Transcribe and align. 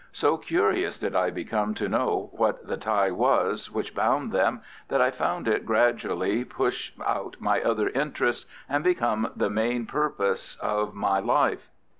So 0.11 0.35
curious 0.35 0.97
did 0.97 1.15
I 1.15 1.29
become 1.29 1.75
to 1.75 1.87
know 1.87 2.29
what 2.33 2.65
the 2.65 2.75
tie 2.75 3.11
was 3.11 3.69
which 3.69 3.93
bound 3.93 4.31
them, 4.31 4.61
that 4.87 4.99
I 4.99 5.11
found 5.11 5.47
it 5.47 5.63
gradually 5.63 6.43
push 6.43 6.91
out 7.05 7.35
my 7.37 7.61
other 7.61 7.89
interests 7.89 8.49
and 8.67 8.83
become 8.83 9.29
the 9.35 9.51
main 9.51 9.85
purpose 9.85 10.57
of 10.59 10.95
my 10.95 11.19
life. 11.19 11.69